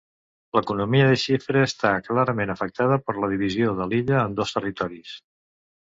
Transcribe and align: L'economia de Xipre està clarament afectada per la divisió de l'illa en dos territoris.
L'economia 0.57 1.09
de 1.11 1.17
Xipre 1.23 1.61
està 1.67 1.93
clarament 2.09 2.55
afectada 2.55 2.99
per 3.05 3.17
la 3.21 3.33
divisió 3.37 3.79
de 3.83 3.91
l'illa 3.93 4.27
en 4.27 4.39
dos 4.43 4.59
territoris. 4.61 5.19